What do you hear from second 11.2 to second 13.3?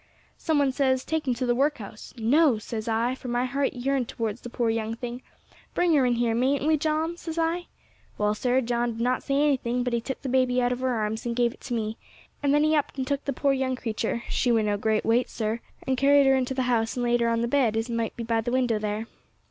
and gave it to me, and then he upped and took